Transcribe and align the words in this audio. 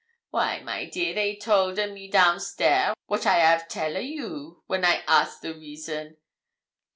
'Why, 0.31 0.61
my 0.61 0.85
dear, 0.85 1.13
they 1.13 1.35
told 1.35 1.77
a 1.77 1.85
me 1.85 2.09
down 2.09 2.39
stair 2.39 2.95
what 3.05 3.27
I 3.27 3.35
have 3.35 3.67
tell 3.67 3.95
a 3.95 3.99
you, 4.01 4.63
when 4.65 4.83
I 4.83 5.03
ask 5.07 5.41
the 5.41 5.53
reason! 5.53 6.17